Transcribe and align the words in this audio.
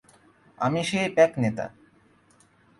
আমি 0.59 0.81
সেই 0.83 1.09
প্যাক 1.15 1.31
নেতা। 1.37 1.65